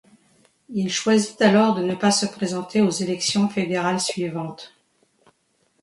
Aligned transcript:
Il 0.69 0.91
choisit 0.91 1.39
alors 1.43 1.75
de 1.75 1.83
ne 1.83 1.93
pas 1.93 2.09
se 2.09 2.25
présenter 2.25 2.81
aux 2.81 2.89
élections 2.89 3.47
fédérales 3.47 3.99
suivantes. 4.01 4.73